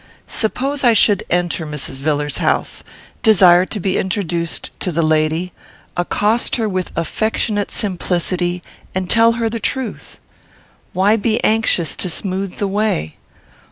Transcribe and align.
Suppose 0.25 0.83
I 0.83 0.93
should 0.93 1.23
enter 1.29 1.63
Mrs. 1.63 2.01
Villars's 2.01 2.39
house, 2.39 2.81
desire 3.21 3.65
to 3.65 3.79
be 3.79 3.99
introduced 3.99 4.71
to 4.79 4.91
the 4.91 5.03
lady, 5.03 5.53
accost 5.95 6.55
her 6.55 6.67
with 6.67 6.89
affectionate 6.95 7.69
simplicity, 7.69 8.63
and 8.95 9.07
tell 9.07 9.33
her 9.33 9.47
the 9.47 9.59
truth? 9.59 10.17
Why 10.93 11.17
be 11.17 11.39
anxious 11.43 11.95
to 11.97 12.09
smooth 12.09 12.55
the 12.57 12.67
way? 12.67 13.17